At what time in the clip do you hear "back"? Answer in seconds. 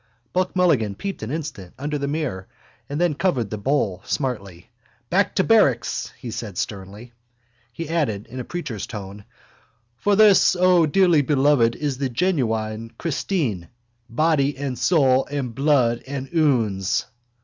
5.11-5.35